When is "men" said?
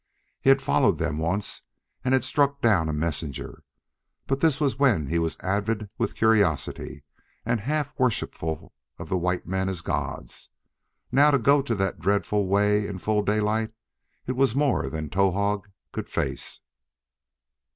9.45-9.69